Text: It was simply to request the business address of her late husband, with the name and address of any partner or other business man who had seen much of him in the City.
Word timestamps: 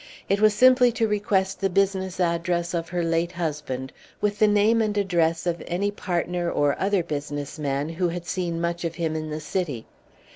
It 0.27 0.41
was 0.41 0.55
simply 0.55 0.91
to 0.93 1.07
request 1.07 1.59
the 1.61 1.69
business 1.69 2.19
address 2.19 2.73
of 2.73 2.89
her 2.89 3.03
late 3.03 3.33
husband, 3.33 3.93
with 4.19 4.39
the 4.39 4.47
name 4.47 4.81
and 4.81 4.97
address 4.97 5.45
of 5.45 5.61
any 5.67 5.91
partner 5.91 6.49
or 6.49 6.75
other 6.79 7.03
business 7.03 7.59
man 7.59 7.87
who 7.87 8.07
had 8.09 8.25
seen 8.25 8.59
much 8.59 8.83
of 8.83 8.95
him 8.95 9.15
in 9.15 9.29
the 9.29 9.39
City. 9.39 9.85